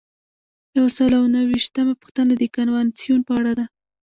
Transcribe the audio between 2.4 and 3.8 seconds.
کنوانسیون په اړه ده.